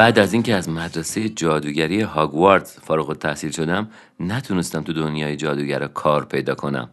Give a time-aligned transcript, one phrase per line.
[0.00, 6.24] بعد از اینکه از مدرسه جادوگری هاگوارتس فارغ التحصیل شدم نتونستم تو دنیای جادوگر کار
[6.24, 6.88] پیدا کنم.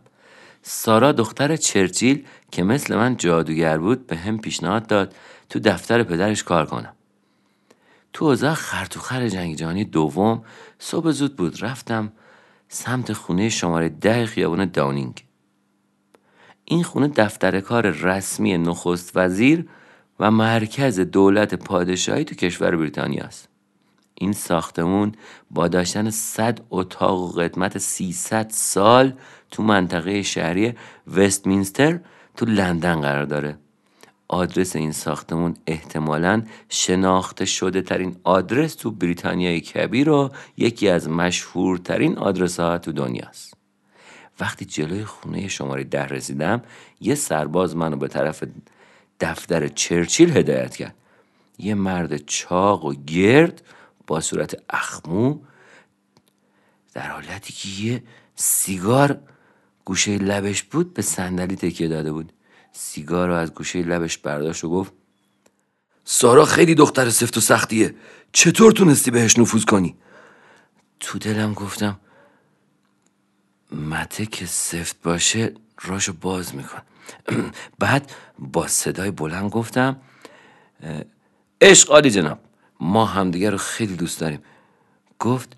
[0.61, 5.15] سارا دختر چرچیل که مثل من جادوگر بود به هم پیشنهاد داد
[5.49, 6.93] تو دفتر پدرش کار کنم.
[8.13, 10.43] تو اوضاع خرطوخر جنگ جهانی دوم
[10.79, 12.11] صبح زود بود رفتم
[12.69, 15.23] سمت خونه شماره ده خیابان داونینگ.
[16.65, 19.67] این خونه دفتر کار رسمی نخست وزیر
[20.19, 23.49] و مرکز دولت پادشاهی تو کشور بریتانیا است.
[24.15, 25.11] این ساختمون
[25.51, 29.13] با داشتن 100 اتاق و قدمت 300 سال
[29.51, 30.73] تو منطقه شهری
[31.15, 31.99] وستمینستر
[32.35, 33.57] تو لندن قرار داره.
[34.27, 42.17] آدرس این ساختمون احتمالاً شناخته شده ترین آدرس تو بریتانیای کبیر و یکی از مشهورترین
[42.17, 43.53] آدرس ها تو دنیاست.
[44.39, 46.61] وقتی جلوی خونه شماره ده رسیدم
[47.01, 48.43] یه سرباز منو به طرف
[49.19, 50.95] دفتر چرچیل هدایت کرد.
[51.57, 53.61] یه مرد چاق و گرد
[54.07, 55.39] با صورت اخمو
[56.93, 58.03] در حالتی که یه
[58.35, 59.19] سیگار
[59.85, 62.33] گوشه لبش بود به صندلی تکیه داده بود.
[62.71, 64.93] سیگار رو از گوشه لبش برداشت و گفت
[66.03, 67.95] سارا خیلی دختر سفت و سختیه.
[68.31, 69.95] چطور تونستی بهش نفوذ کنی؟
[70.99, 71.99] تو دلم گفتم
[73.71, 76.81] مته که سفت باشه راشو باز میکن.
[77.79, 80.01] بعد با صدای بلند گفتم
[81.61, 82.39] عشق عالی جناب
[82.79, 84.39] ما همدیگه رو خیلی دوست داریم.
[85.19, 85.57] گفت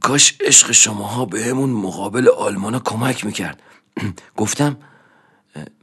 [0.00, 3.62] کاش عشق شماها بهمون مقابل آلمانا کمک می‌کرد.
[4.36, 4.76] گفتم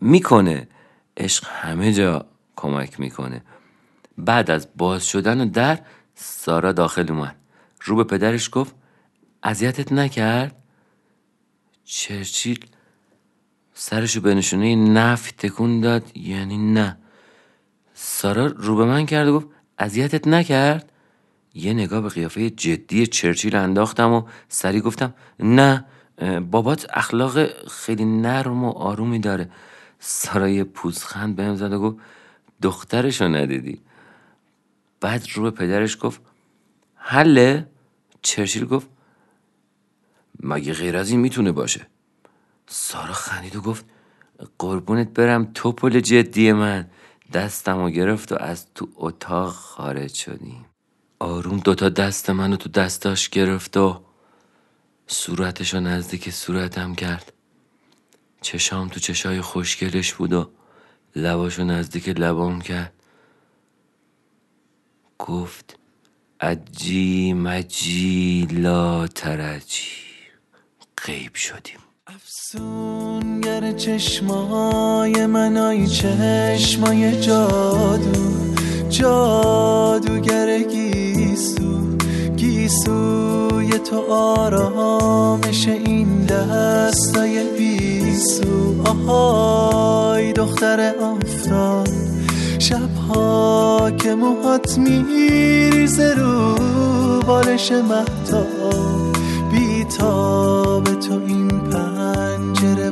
[0.02, 0.68] می‌کنه.
[1.18, 2.26] عشق همه جا
[2.56, 3.44] کمک می‌کنه.
[4.18, 5.80] بعد از باز شدن در
[6.16, 7.36] سارا داخل اومد.
[7.82, 8.76] رو به پدرش گفت
[9.44, 10.56] اذیتت نکرد؟
[11.86, 12.66] چرچیل
[13.80, 16.18] سرشو به نشونه نفی تکون داد.
[16.18, 16.98] یعنی نه.
[17.94, 20.92] سارا رو به من کرد و گفت اذیتت نکرد؟
[21.54, 25.86] یه نگاه به قیافه جدی چرچیل انداختم و سری گفتم نه
[26.52, 29.50] بابات اخلاق خیلی نرم و آرومی داره.
[30.00, 31.98] سارا یه پوزخند بهم زد و گفت
[32.62, 33.82] دخترشو ندیدی.
[35.02, 36.22] بعد رو به پدرش گفت
[36.96, 37.68] حله؟
[38.22, 38.88] چرچیل گفت
[40.40, 41.88] مگه غیر از این می‌تونه باشه؟
[42.70, 43.86] سارا خندید و گفت
[44.58, 46.90] قربونت برم توپل جدی من.
[47.34, 50.66] دستم و گرفت و از تو اتاق خارج شدیم.
[51.20, 54.02] آروم دوتا دست منو تو دستاش گرفت و
[55.08, 57.34] صورتشو نزدیک صورتم کرد.
[58.42, 60.50] چشام تو چشای خوشگلش بود و
[61.16, 62.94] لباشو نزدیک لبام کرد.
[65.20, 65.80] گفت
[66.42, 69.92] عجی مجی لا ترجی
[71.06, 71.87] غیب شدیم.
[72.16, 78.54] افسونگر چشمای منای چشمای جادو
[78.90, 81.98] جادوگر گیسو
[82.36, 88.84] گیسوی تو آرامش این دستای بیسو.
[88.86, 91.88] آهای دختر آفتاب
[92.60, 96.56] شبها که موهات میریزه رو
[97.28, 99.08] بالش مهتاب.
[99.52, 101.87] بیتاب تو این پنجره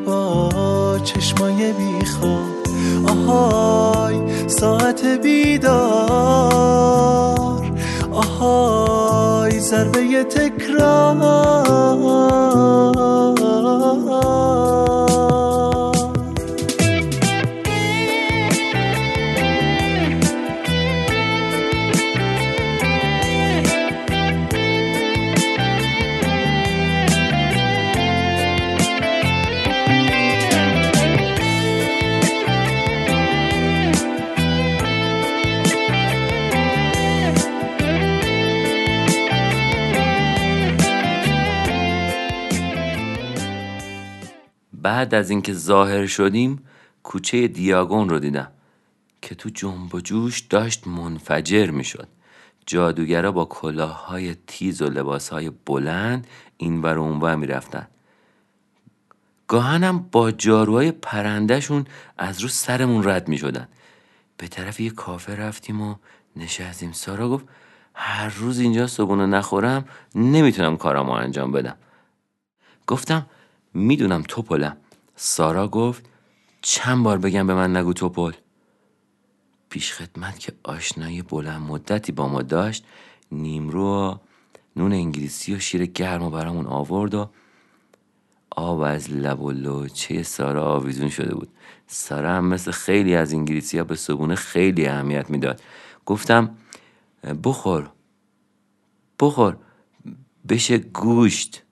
[0.06, 2.56] با چشمای بیخواب
[3.08, 6.56] آهای ساعت بیدار.
[8.12, 10.76] آهای ضربه تکرار.
[44.96, 46.68] بعد از اینکه ظاهر شدیم
[47.04, 48.52] کوچه دیاگون رو دیدم
[49.22, 52.08] که تو جنب و جوش داشت منفجر می‌شد.
[52.66, 56.28] جادوگرا با کلاههای تیز و لباسهای بلند
[56.58, 57.88] این ور اونور می‌رفتن.
[59.48, 61.86] گاهنم با جاروهای پرندهشون
[62.18, 63.68] از رو سرمون رد می شدن.
[64.38, 65.96] به طرف یه کافه رفتیم و
[66.36, 66.92] نشستیم.
[66.92, 67.46] سارا گفت
[67.94, 71.78] هر روز اینجا صبونه نخورم نمی‌تونم کارامو انجام بدم.
[72.88, 73.26] گفتم
[73.74, 74.78] می‌دونم توپلم
[75.16, 76.10] سارا گفت
[76.62, 78.32] چند بار بگم به من نگو توپل.
[79.70, 82.86] پیش خدمت که آشنایی بلند مدتی با ما داشت
[83.32, 84.20] نیمرو
[84.76, 87.30] نون انگلیسی و شیر گرم و برامون آورد و
[88.50, 91.50] آب از لب و لوچه سارا آویزون شده بود.
[91.88, 95.62] سارا هم مثل خیلی از انگلیسی ها به صبونه خیلی اهمیت می‌داد.
[96.06, 96.58] گفتم
[97.44, 97.90] بخور
[99.20, 99.58] بخور
[100.50, 101.64] بشه گوشت.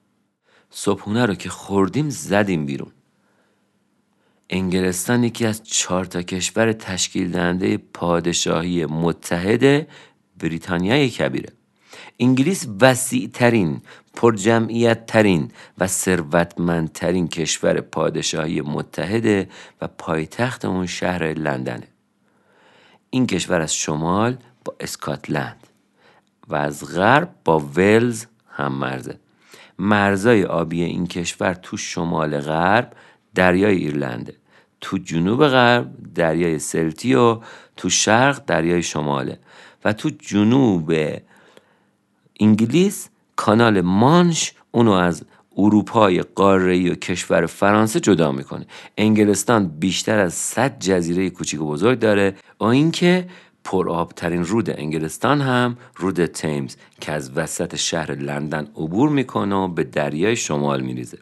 [0.69, 2.91] صبحونه رو که خوردیم زدیم بیرون.
[4.55, 9.87] انگلستان یکی از چهار تا کشور تشکیل دهنده پادشاهی متحد
[10.39, 11.49] بریتانیای کبیره.
[12.19, 13.81] انگلیس وسیع ترین
[14.13, 19.49] پرجمعیت ترین و ثروتمندترین کشور پادشاهی متحده
[19.81, 21.87] و پایتخت اون شهر لندنه.
[23.09, 25.67] این کشور از شمال با اسکاتلند
[26.47, 29.19] و از غرب با ولز هم مرزه.
[29.79, 32.93] مرزای آبی این کشور تو شمال غرب
[33.35, 34.42] دریای ایرلنده.
[34.83, 37.39] تو جنوب غرب دریای سلتی و
[37.77, 39.39] تو شرق دریای شماله.
[39.85, 40.93] و تو جنوب
[42.39, 45.25] انگلیس کانال مانش اونو از
[45.57, 48.65] اروپای قاره و کشور فرانسه جدا می‌کنه.
[48.97, 52.35] انگلستان بیشتر از 100 جزیره کوچیک و بزرگ داره.
[52.59, 53.27] و اینکه
[53.63, 59.83] پرآبترین رود انگلستان هم رود تیمز که از وسط شهر لندن عبور می‌کنه و به
[59.83, 61.17] دریای شمال میریزه.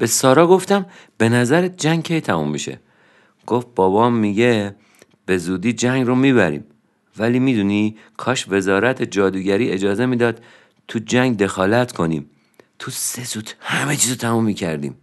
[0.00, 0.86] به سارا گفتم
[1.18, 2.80] به نظر جنگ کی تموم میشه؟
[3.46, 4.74] گفت بابام میگه
[5.26, 6.64] به زودی جنگ رو می‌بریم.
[7.18, 10.42] ولی می‌دونی کاش وزارت جادوگری اجازه می‌داد
[10.88, 12.30] تو جنگ دخالت کنیم.
[12.78, 14.94] تو سه زود همه چیزو تموم می‌کردیم.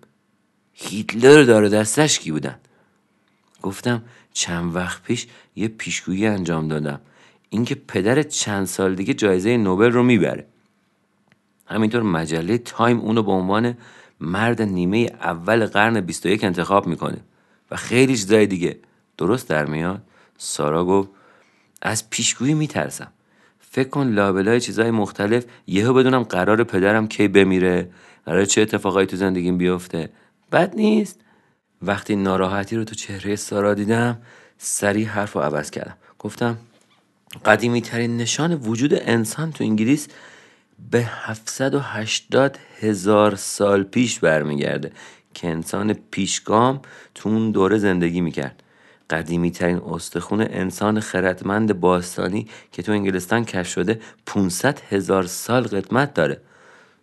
[0.73, 2.55] هیتلر داره دستش کی بودن؟
[3.61, 4.03] گفتم
[4.33, 7.01] چند وقت پیش یه پیشگویی انجام دادم.
[7.49, 10.47] اینکه پدر چند سال دیگه جایزه نوبل رو می‌بره.
[11.65, 13.77] همینطور مجله تایم اونو به عنوان
[14.19, 17.17] مرد نیمه اول قرن 21 انتخاب می‌کنه.
[17.71, 18.79] و خیلی چیزای دیگه.
[19.17, 20.01] درست در میاد؟
[20.37, 21.09] سارا گفت
[21.81, 23.11] از پیشگویی میترسم.
[23.59, 27.89] فکر کن لابلای چیزای مختلف یهو بدونم قرار پدرم کی بمیره.
[28.25, 30.09] قرار چه اتفاقایی تو زندگیم بیفته.
[30.51, 31.19] بد نیست.
[31.81, 34.17] وقتی ناراحتی رو تو چهره سارا دیدم
[34.57, 35.97] سریع حرف رو عوض کردم.
[36.19, 36.57] گفتم
[37.45, 40.07] قدیمی ترین نشان وجود انسان تو انگلیس
[40.91, 44.91] به 780 هزار سال پیش برمیگرده
[45.33, 46.81] که انسان پیشگام
[47.15, 48.63] تو اون دوره زندگی می‌کرد.
[49.09, 56.13] قدیمی ترین استخون انسان خردمند باستانی که تو انگلستان کشف شده 500 هزار سال قدمت
[56.13, 56.41] داره.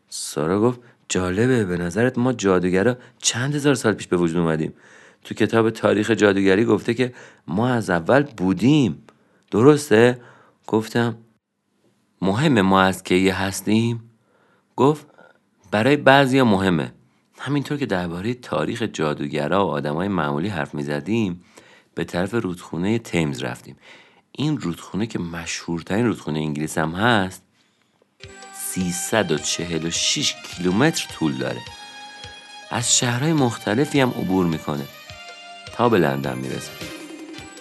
[0.09, 4.75] سارا گفت جالبه به نظرت ما جادوگرا چند هزار سال پیش به وجود اومدیم؟
[5.25, 7.15] تو کتاب تاریخ جادوگری گفته که
[7.47, 9.03] ما از اول بودیم.
[9.51, 10.21] درسته؟
[10.67, 11.17] گفتم
[12.25, 14.11] مهمه ما از کی هستیم؟
[14.77, 15.07] گفت
[15.71, 16.93] برای بعضی مهمه.
[17.39, 21.45] همینطور که درباره تاریخ جادوگرا و آدمای معمولی حرف می‌زدیم
[21.95, 23.77] به طرف رودخونه تیمز رفتیم.
[24.33, 27.43] این رودخونه که مشهورترین رودخونه انگلیس هم هست
[28.53, 31.61] 346 کیلومتر طول داره.
[32.71, 34.85] از شهرهای مختلفی هم عبور می‌کنه.
[35.73, 36.73] تا به لندن می‌رسه.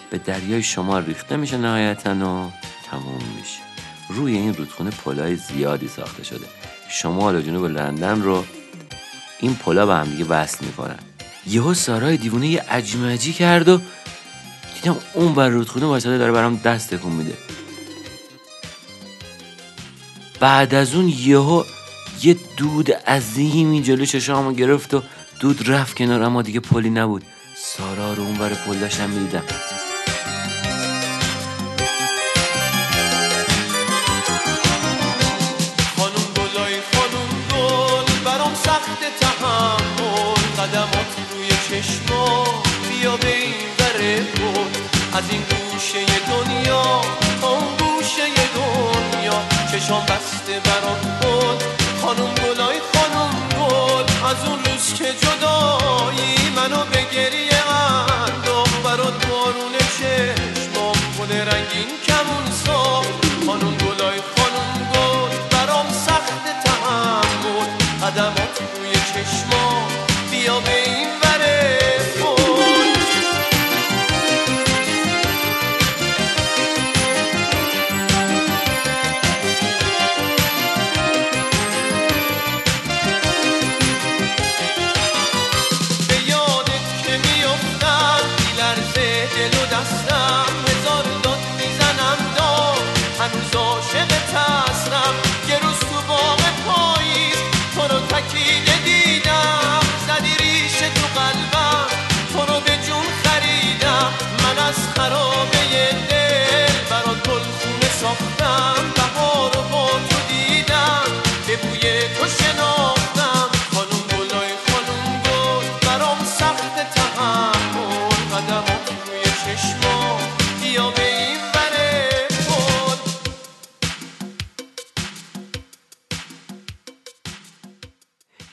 [0.10, 2.52] به دریای شمال ریخته میشه نهایتا و
[2.86, 3.63] تموم میشه.
[4.10, 6.46] روی این رودخونه پلای زیادی ساخته شده.
[6.90, 8.46] شمال و جنوب لندن رو
[9.40, 11.00] این پلا به هم دیگه وصل می‌کنن.
[11.48, 13.80] یهو سارای دیوونه یه عجی کرد و
[14.76, 17.38] دیدم اون بر رودخونه واسطه داره برام دست تکون میده.
[20.40, 21.64] بعد از اون یهو
[22.24, 25.04] یه دود عظیمی جلو چشامو گرفت و
[25.40, 27.24] دود رفت کنار اما دیگه پلی نبود.
[27.56, 29.44] سارا رو اون بر پل داشتم می‌دیدم.
[45.24, 47.02] از این گوشه دنیا
[47.42, 49.42] اون گوشه دنیا.
[49.72, 51.64] چشام بسته برام بود
[52.02, 54.04] خانم گلای خانم گل.
[54.30, 57.72] از اون روز که جدایی منو به گریه
[58.28, 63.46] انداخت برات بارون چشمام گل رنگین کمون ساخت.
[63.46, 67.68] خانم گلای خانم گل برام سخت تحمل.
[68.04, 69.88] قدمات روی چشمام
[70.32, 71.23] بیا به این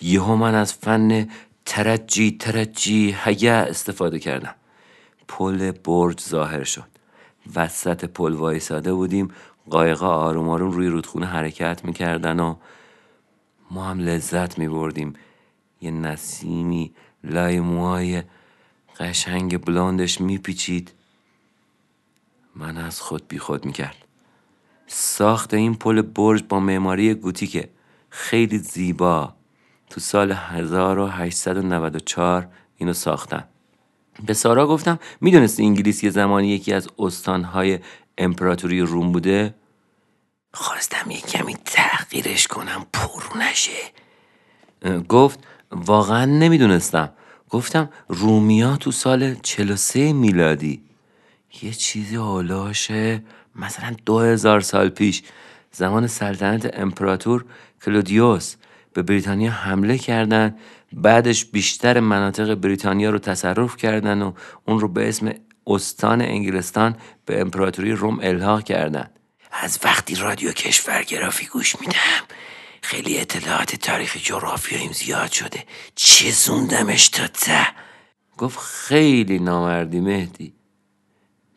[0.01, 1.29] یهو من از فن
[1.65, 4.55] ترجی ترجی هیه استفاده کردم.
[5.29, 6.87] پل برج ظاهر شد.
[7.57, 9.29] وسط پل وایساده بودیم
[9.71, 12.55] قایقا آروم آروم روی رودخونه حرکت می‌کردن و
[13.71, 15.13] ما هم لذت میبردیم.
[15.81, 16.93] یه نسیمی
[17.25, 18.23] لای موهای
[18.99, 20.93] قشنگ بلندش میپیچید.
[22.57, 23.97] من از خود بی خود می‌کرد.
[24.87, 27.69] ساخت این پل برج با معماری گوتیکه.
[28.11, 29.35] خیلی زیبا.
[29.91, 33.45] تو سال 1894 اینو ساختن.
[34.27, 37.79] به سارا گفتم می‌دونستی انگلیس یه زمانی یکی از استانهای
[38.19, 39.55] امپراتوری روم بوده؟
[40.55, 43.83] خواستم یه کمی تحقیرش کنم پر نشه.
[45.09, 47.11] گفت واقعا نمی‌دونستم.
[47.51, 50.83] گفتم رومیا تو سال 43 میلادی.
[51.63, 53.23] یه چیزی هولاشه
[53.57, 55.23] مثلا دو هزار سال پیش.
[55.73, 57.45] زمان سلطنت امپراتور
[57.85, 58.55] کلودیوس.
[58.93, 60.57] به بریتانیا حمله کردن.
[60.93, 64.33] بعدش بیشتر مناطق بریتانیا رو تصرف کردن و
[64.65, 65.33] اون رو به اسم
[65.67, 69.11] استان انگلستان به امپراتوری روم الحاق کردن.
[69.53, 72.25] از وقتی رادیو کشورگرافی گوش میدم
[72.83, 75.65] خیلی اطلاعات تاریخ جغرافیاییم زیاد شده.
[75.95, 77.67] چزوندمش تا ته؟
[78.39, 80.53] گفت خیلی نامردی مهدی.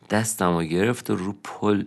[0.09, 1.83] دستم گرفت و رو پل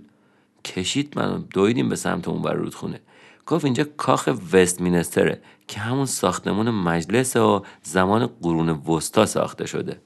[0.65, 3.01] کشید من دویدیم به سمت اون بر رودخونه.
[3.47, 10.01] گفت اینجا کاخ وست مینستره که همون ساختمون مجلس و زمان قرون وسطا ساخته شده.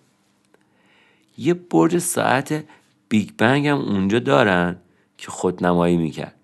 [1.38, 2.64] یه برج ساعت
[3.09, 4.76] بیگ بن هم اونجا دارن
[5.18, 6.35] که خودنمایی می‌کرد.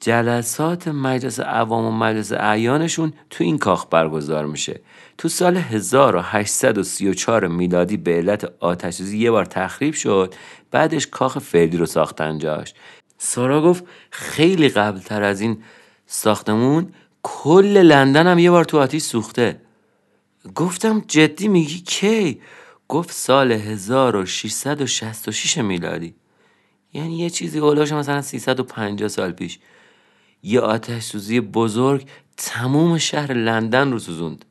[0.00, 4.80] جلسات مجلس عوام و مجلس اعیانشون تو این کاخ برگزار میشه.
[5.18, 10.34] تو سال 1834 میلادی به علت آتشسوزی یه بار تخریب شد
[10.70, 12.74] بعدش کاخ فعلی رو ساختن جاش.
[13.18, 15.58] سارا گفت خیلی قبل تر از این
[16.10, 19.60] ساختمون کل لندن هم یه بار تو آتیش سوخته.
[20.54, 22.40] گفتم جدی میگی کی؟
[22.88, 26.14] گفت سال 1666 میلادی.
[26.92, 29.58] یعنی یه چیزی هولاش مثلا 350 سال پیش.
[30.42, 34.44] یه آتش سوزی بزرگ تموم شهر لندن رو سوزوند.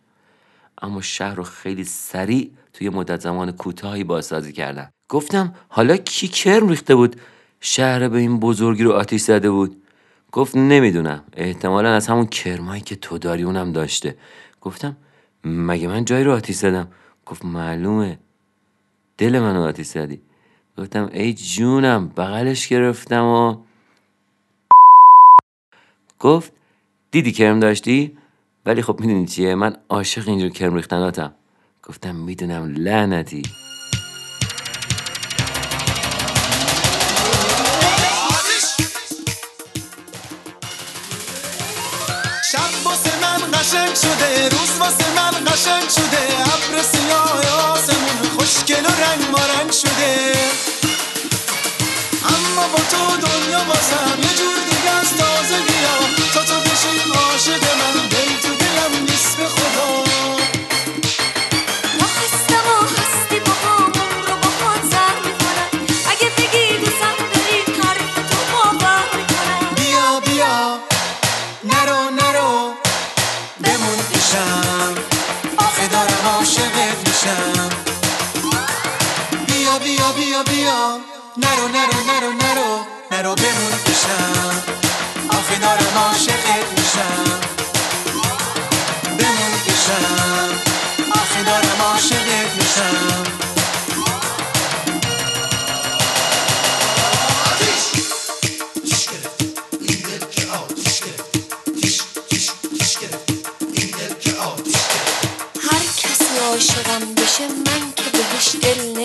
[0.81, 4.89] اما شهر رو خیلی سریع توی مدت زمان کوتاهی بازسازی کردن.
[5.09, 7.15] گفتم حالا کی کرم ریخته بود؟
[7.61, 9.83] شهر به این بزرگی رو آتیش زده بود.
[10.31, 11.23] گفت نمی‌دونم.
[11.33, 14.17] احتمالا از همون کرمایی که تو داری اونم داشته.
[14.61, 14.97] گفتم
[15.43, 16.87] مگه من جایی رو آتیش زدم؟
[17.25, 18.19] گفت معلومه.
[19.17, 20.21] دل منو آتیش زدی.
[20.77, 23.57] گفتم ای جونم بغلش گرفتم و
[26.19, 26.53] گفت
[27.11, 28.17] دیدی کرم داشتی؟
[28.65, 31.33] ولی خب می‌دونی چیه؟ من عاشق اینجور کرم ریختناتم.
[31.83, 33.41] گفتم می‌دونم لعنتی.
[44.01, 46.23] شده روز واسه من قشنگ شده.
[46.41, 50.31] ابر سیاه آسمون خوشگل و رنگ مارنگ شده.
[52.23, 54.16] اما با تو دنیا واسم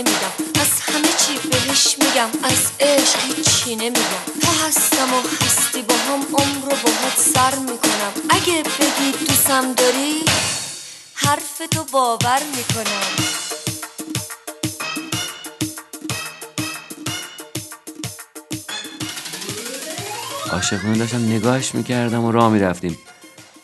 [0.03, 0.61] نمیدم.
[0.61, 4.25] از همه چی بهش میگم از عشق هیچی نمیگم.
[4.43, 8.13] تو هستم و هستی با هم عمر رو باهات سر می‌کنم.
[8.31, 10.25] اگه بگی دوستم داری
[11.15, 13.03] حرف تو باور می‌کنم.
[20.53, 22.99] عاشقانه داشتم نگاهش می‌کردم و راه می‌رفتیم.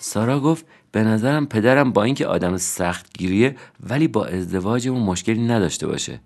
[0.01, 6.21] سارا گفت به نظرم پدرم با اینکه آدم سختگیریه ولی با ازدواجمون مشکلی نداشته باشه.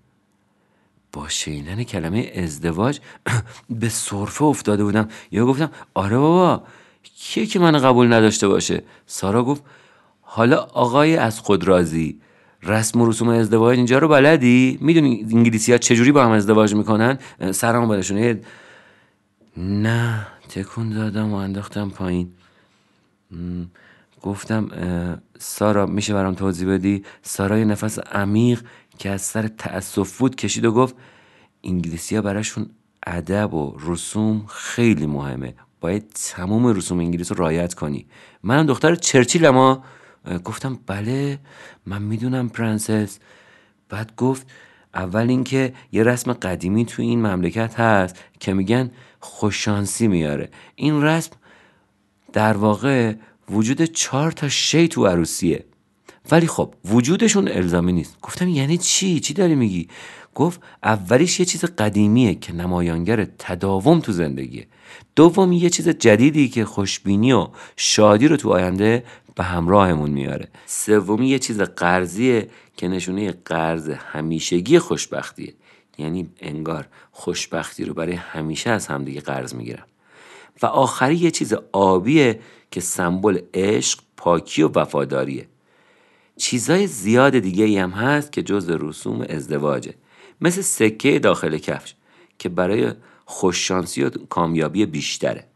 [1.13, 2.99] با شنیدن کلمه ازدواج
[3.79, 5.07] به صرفه افتاده بودم.
[5.31, 6.63] یا گفتم آره بابا
[7.03, 9.63] کیه که من قبول نداشته باشه؟ سارا گفت
[10.21, 12.19] حالا آقای از خود راضی
[12.63, 17.17] رسم و رسوم ازدواج اینجا رو بلدی؟ می‌دونی انگلیسی ها چجوری با هم ازدواج می‌کنن؟
[17.51, 18.41] سرمو برشونه
[19.57, 22.31] نه تکون دادم و انداختم پایین.
[24.21, 24.69] گفتم
[25.39, 28.61] سارا میشه برام توضیح بدی؟ سارا یه نفس عمیق
[28.97, 30.95] که از سر تأسف بود کشید و گفت
[31.63, 32.69] انگلیسی ها براشون
[33.07, 35.55] ادب و رسوم خیلی مهمه.
[35.81, 38.05] باید تمام رسوم انگلیس رو رعایت کنی.
[38.43, 39.83] منم دختر چرچیلم ها
[40.25, 41.39] اه، گفتم بله
[41.85, 43.19] من می‌دونم پرنسس.
[43.89, 44.47] بعد گفت
[44.93, 50.49] اول اینکه یه رسم قدیمی تو این مملکت هست که میگن خوششانسی میاره.
[50.75, 51.31] این رسم
[52.33, 53.13] در واقع
[53.49, 55.65] وجود چهار تا شی تو عروسیه.
[56.31, 58.17] ولی خب وجودشون الزامی نیست.
[58.21, 59.87] گفتم یعنی چی؟ چی داری میگی؟
[60.35, 64.67] گفت اولیش یه چیز قدیمیه که نمایانگر تداوم تو زندگیه.
[65.15, 69.03] دوم یه چیز جدیدی که خوشبینی و شادی رو تو آینده
[69.35, 70.47] به همراهمون میاره.
[70.65, 75.53] سومی یه چیز قرضیه که نشونه قرض همیشگی خوشبختیه.
[75.97, 79.83] یعنی انگار خوشبختی رو برای همیشه از همدیگه قرض می‌گیرن.
[80.61, 82.39] و آخری یه چیز آبیه
[82.71, 85.47] که سمبل عشق پاکی و وفاداریه.
[86.37, 89.93] چیزای زیاد دیگه ای هم هست که جز رسوم ازدواجه.
[90.41, 91.95] مثل سکه داخل کفش
[92.39, 92.93] که برای
[93.25, 95.47] خوششانسی و کامیابی بیشتره.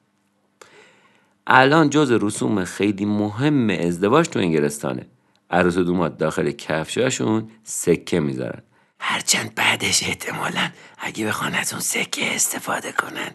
[1.47, 5.05] الان جز رسوم خیلی مهم ازدواج تو انگلستانه
[5.49, 8.61] عروس و دومات داخل کفشاشون سکه می‌ذارن.
[8.99, 13.31] هرچند بعدش احتمالا اگه بخوان از اون سکه استفاده کنن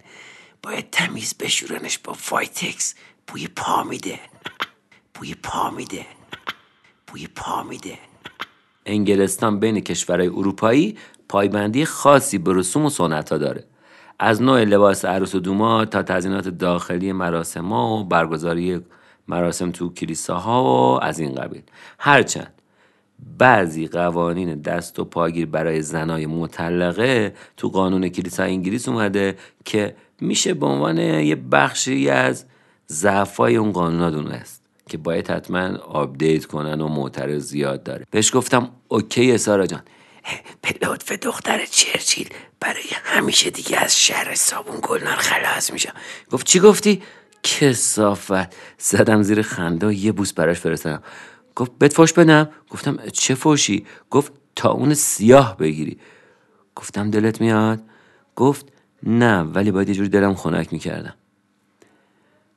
[0.62, 2.94] باید تمیز بشورنش با وایتکس.
[3.26, 4.20] بوی پا میده.
[5.14, 6.06] بوی پا میده.
[7.12, 7.98] بوی پا میده.
[8.86, 10.96] انگلستان بین کشورهای اروپایی
[11.28, 13.64] پایبندی خاصی به رسوم و سنت ها داره.
[14.18, 18.80] از نوع لباس عروس و دوما تا تزیینات داخلی مراسم ها و برگزاری
[19.28, 21.62] مراسم تو کلیساها و از این قبیل.
[21.98, 22.52] هرچند
[23.38, 30.54] بعضی قوانین دست و پاگیر برای زنای مطلقه تو قانون کلیسا انگلیس اومده که میشه
[30.54, 32.44] به عنوان یه بخشی از
[32.88, 34.61] ضعفای اون قانونا دونست.
[34.92, 38.06] که باید حتما update کنن و معترض زیاد داره.
[38.10, 39.82] بهش گفتم okay سارا جان.
[40.82, 42.28] لطف دختر چرچیل
[42.60, 45.92] برای همیشه دیگه از شر صابون گلنار خلاص میشم
[46.30, 47.02] گفت چی گفتی؟
[47.42, 48.54] کثافت.
[48.78, 51.02] زدم زیر خنده یه بوس براش فرستادم.
[51.56, 55.98] گفت بهت فوش بدم؟ گفتم چه فوشی گفت طاعون سیاه بگیری.
[56.76, 57.80] گفتم دلت میاد؟
[58.36, 58.66] گفت
[59.02, 61.14] نه ولی باید یه جوری دلم خنک می‌کردم.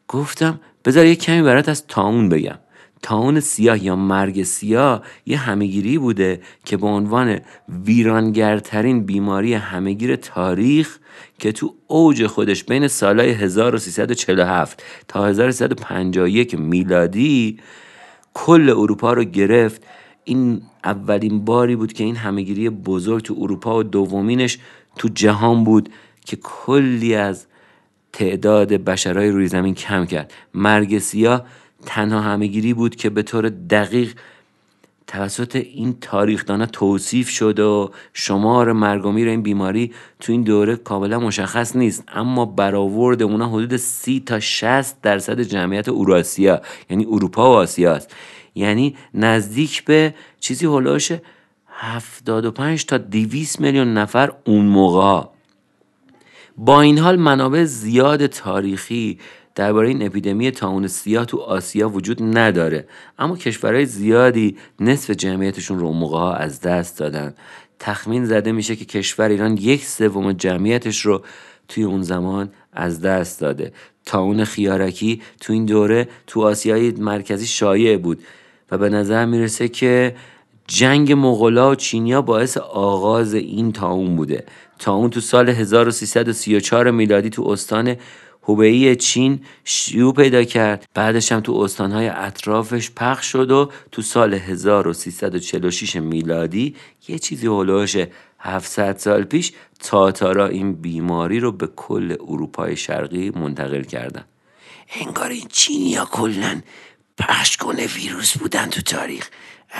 [0.08, 2.60] گفتم بذار یه کمی برات از تاون بگم.
[3.02, 7.40] تاون سیاه یا مرگ سیاه یه همهگیری بوده که به عنوان
[7.86, 11.00] ویرانگرترین بیماری همهگیر تاریخ
[11.40, 17.60] که تو اوج خودش بین سالهای 1347 تا 1351 میلادی
[18.34, 19.84] کل اروپا رو گرفت.
[20.24, 24.60] این اولین باری بود که این همهگیری بزرگ تو اروپا و دومینش
[24.98, 25.90] تو جهان بود
[26.26, 27.46] که کلی از
[28.16, 30.34] تعداد بشرهای روی زمین کم کرد.
[30.54, 31.46] مرگ سیاه
[31.86, 34.14] تنها همهگیری بود که به طور دقیق
[35.08, 41.76] توسط این تاریخدانا توصیف شد و شمار مرگ این بیماری تو این دوره کاملا مشخص
[41.76, 42.04] نیست.
[42.08, 48.16] اما برآورد اونا حدود سی تا 60 درصد جمعیت اوراسیا یعنی اروپا و آسیا است.
[48.56, 51.12] یعنی نزدیک به چیزی هلوش
[51.68, 55.35] 75 تا 200 میلیون نفر اون موقع.
[56.58, 59.20] با این حال منابع زیاد تاریخی
[59.56, 62.88] درباره این اپیدمی تاون سیاه تو آسیا وجود نداره.
[63.20, 67.34] اما کشورهای زیادی نصف جمعیتشون رو اون موقع ها از دست دادن.
[67.80, 71.22] تخمین زده میشه که کشور ایران یک سوم جمعیتش رو
[71.68, 73.74] توی اون زمان از دست داده.
[74.06, 78.24] تاون خیارکی تو این دوره تو آسیای مرکزی شایع بود
[78.72, 80.16] و به نظر می‌رسه که
[80.68, 84.46] جنگ مغولا و چینیا باعث آغاز این تاون بوده.
[84.80, 87.96] تاون تو سال 1334 میلادی تو استان
[88.48, 90.86] هوبئی چین شیوع پیدا کرد.
[90.94, 96.76] بعدش هم تو استانهای اطرافش پخش شد و تو سال 1346 میلادی
[97.08, 97.98] یه چیزی هلوش
[98.40, 104.26] 700 سال پیش تاتارا این بیماری رو به کل اروپای شرقی منتقل کردن.
[105.02, 106.64] انگار این چینیا کلن
[107.18, 109.30] پخش کنه ویروس بودن تو تاریخ.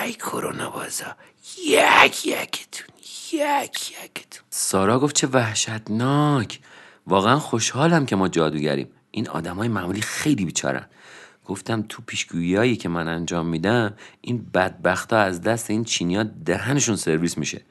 [0.04, 1.16] ای کرونا بازا.
[1.66, 2.95] یک یکتون.
[3.34, 6.60] یک یکتون سارا گفت چه وحشتناک.
[7.08, 8.88] واقعا خوشحالم که ما جادوگریم.
[9.12, 10.86] این آدمای معمولی خیلی بیچارن.
[11.46, 16.96] گفتم تو پیشگویی که من انجام میدم این بدبخت ها از دست این چینیا دهنشون
[16.96, 17.62] سرویس میشه.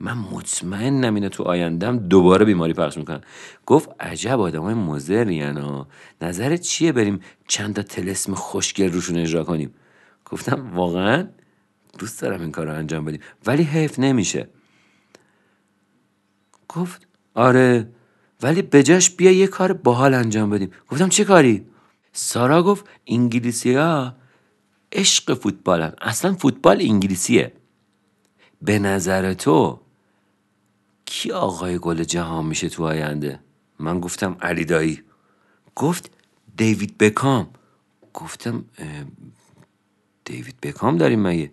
[0.00, 3.20] من مطمئنم اینه تو آیندم دوباره بیماری پخش می‌کنن.
[3.66, 5.86] گفت عجب آدمای مزریانا
[6.22, 9.74] نظرت چیه بریم چند تا تلسم خوشگل روشون اجرا کنیم؟
[10.24, 11.28] گفتم واقعا
[11.98, 13.20] دوست دارم این کار رو انجام بدیم.
[13.46, 14.48] ولی حیف نمیشه.
[16.68, 17.88] گفت آره
[18.42, 20.70] ولی بجاش بیا یه کار باحال انجام بدیم.
[20.88, 21.66] گفتم چه کاری؟
[22.12, 24.16] سارا گفت انگلیسی ها
[24.92, 25.92] عشق فوتبالن.
[26.00, 27.52] اصلا فوتبال انگلیسیه.
[28.62, 29.80] به نظر تو
[31.04, 33.40] کی آقای گل جهان میشه تو آینده؟
[33.78, 35.02] من گفتم علی دایی.
[35.74, 36.10] گفت
[36.56, 37.50] دیوید بکام.
[38.14, 38.64] گفتم
[40.24, 41.52] دیوید بکام داریم مگه؟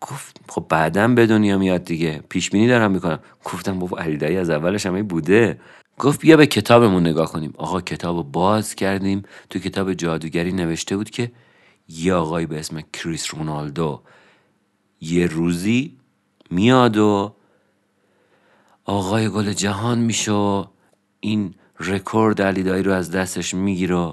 [0.00, 2.22] گفت خب بعدم به دنیا میاد دیگه.
[2.28, 3.18] پیش بینی دارم می‌کنم.
[3.44, 5.60] گفتم بابا علی دایی از اولش هم بوده.
[5.98, 7.54] گفت بیا به کتابمون نگاه کنیم.
[7.56, 9.22] آقا کتاب رو باز کردیم.
[9.50, 11.32] تو کتاب جادوگری نوشته بود که
[11.88, 14.02] یه آقای به اسم کریس رونالدو
[15.00, 15.96] یه روزی
[16.50, 17.34] میاد و
[18.84, 20.64] آقای گل جهان میشه
[21.20, 24.12] این رکورد علی دایی رو از دستش می‌گیره.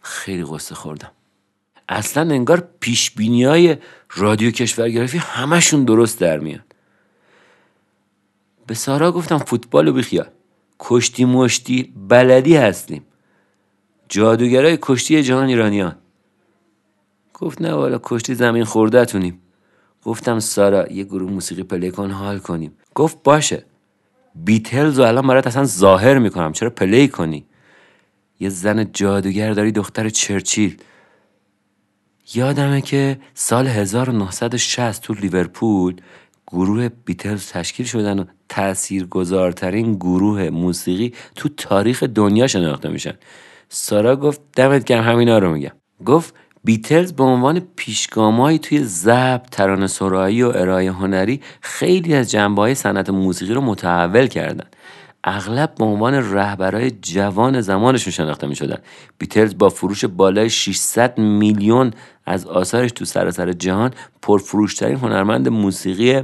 [0.00, 1.12] خیلی قصه خوردم.
[1.88, 3.76] اصلا انگار پیش های
[4.14, 6.64] رادیو کشورگرافی همشون درست در میان.
[8.66, 10.28] به سارا گفتم فوتبال و بیخیال.
[10.80, 13.02] کشتی مشتی بلدی هستیم.
[14.08, 15.96] جادوگرای کشتی جهان ایرانیان.
[17.34, 19.40] گفت نه والا کشتی زمین خورده تونیم
[20.04, 22.76] گفتم سارا یه گروه موسیقی play کن حال کنیم.
[22.94, 23.64] گفت باشه.
[24.34, 26.52] بیتلز رو الان برات اصلا ظاهر می‌کنم.
[26.52, 27.46] چرا play کنی؟
[28.40, 30.76] یه زن جادوگر داری دختر چرچیل.
[32.34, 35.96] یادمه که سال 1960 تو لیورپول
[36.46, 43.14] گروه بیتلز تشکیل شدن و تاثیرگذارترین گروه موسیقی تو تاریخ دنیا شناخته میشن.
[43.68, 45.72] سارا گفت دمت گرم همینا رو میگم.
[46.06, 52.62] گفت بیتلز به عنوان پیشگامایی توی ضبط ترانه سرایی و ارائه هنری خیلی از جنبه
[52.62, 54.66] های صنعت موسیقی رو متحول کردن.
[55.24, 58.78] اغلب به عنوان رهبرای جوان زمانشون شناخته می شدن.
[59.18, 61.90] بیتلز با فروش بالای 600 میلیون
[62.26, 66.22] از آثارش تو سراسر جهان پرفروشترین هنرمند موسیقی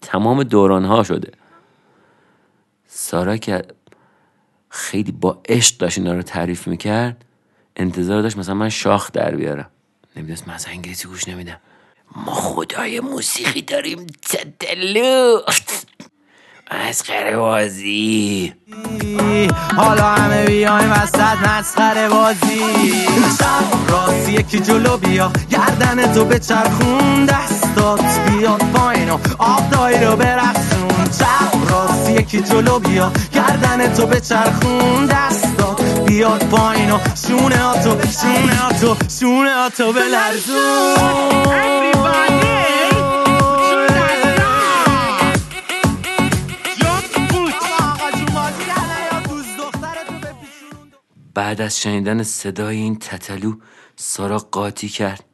[0.00, 1.32] تمام دوران ها شده.
[2.86, 3.62] سارا که
[4.68, 7.24] خیلی با عشق داشت رو تعریف می‌کرد
[7.76, 9.70] انتظار داشت مثلا من شاخ در بیارم.
[10.16, 11.60] نمی‌دونست من اصلا انگلیسی گوش نمیدم.
[12.16, 15.38] ما خدای موسیقی داریم تدلو
[16.70, 17.02] از
[17.36, 18.52] بازی.
[19.76, 22.62] حالا همه بیایم وسط مسخره بازی.
[23.88, 30.16] راستی یکی جلو بیا گردن تو به چرخون دستات بیاد پایین و آب دایی رو
[30.16, 37.56] برخصون چپ راستی یکی جلو بیا گردن تو به چرخون دستات بیاد پایین و شونه
[37.56, 39.92] ها تو شونه ها تو شونه ها تو
[51.34, 53.54] بعد از شنیدن صدای این تتلو
[53.96, 55.24] سارا قاطی کرد.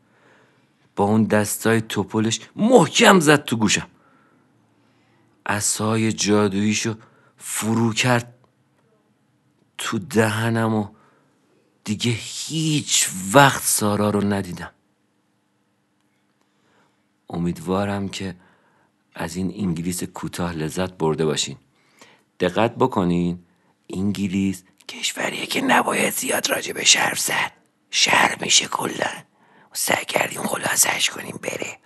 [0.96, 3.88] با اون دستای توپلش محکم زد تو گوشم.
[5.46, 6.94] اسای جادوییشو
[7.36, 8.34] فرو کرد
[9.78, 10.88] تو دهنم و
[11.84, 14.70] دیگه هیچ وقت سارا رو ندیدم.
[17.30, 18.36] امیدوارم که
[19.14, 21.56] از این انگلیس کوتاه لذت برده باشین.
[22.40, 23.38] دقت بکنین
[23.90, 27.52] انگلیس کشوریه که نباید زیاد راجع به شرف زد.
[27.90, 29.10] شهر میشه کلا.
[29.72, 31.78] سعی کردیم خلاصش کنیم بره.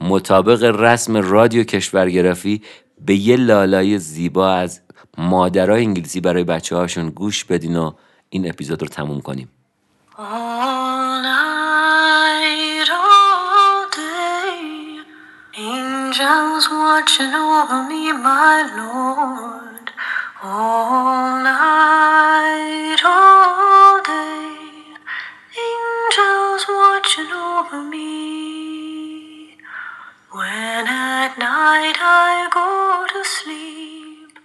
[0.00, 2.62] مطابق رسم رادیو کشورگرافی
[3.00, 4.80] به یه لالای زیبا از
[5.18, 7.92] مادرای انگلیسی برای بچه هاشون گوش بدین و
[8.28, 9.48] این اپیزود رو تموم کنیم.
[15.58, 19.65] Angels watching over me, my Lord.
[20.42, 24.52] All night, all day,
[25.64, 29.56] angels watching over me.
[30.30, 34.38] When at night I go to sleep,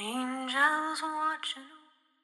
[0.00, 1.62] angels watching.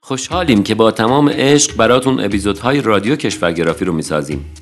[0.00, 4.54] خوشحالیم که با تمام عشق براتون اپیزودهای رادیو کشورگرافی رو می‌سازیم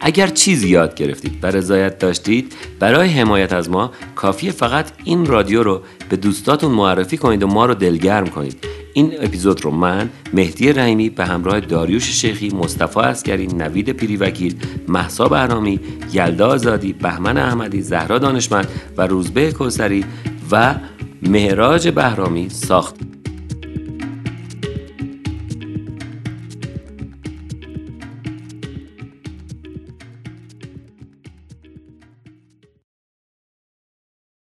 [0.00, 5.62] اگر چیزی یاد گرفتید و رضایت داشتید برای حمایت از ما کافیه فقط این رادیو
[5.62, 8.64] رو به دوستاتون معرفی کنید و ما رو دلگرم کنید.
[8.94, 14.54] این اپیزود رو من مهدی رحیمی به همراه داریوش شیخی مصطفی اسکری نوید پیریوکیل
[14.88, 15.80] محسا بهرامی
[16.12, 20.04] یلدا آزادی بهمن احمدی زهرا دانشمند و روزبه کوسری
[20.50, 20.74] و
[21.22, 23.15] مهراج بهرامی ساخت.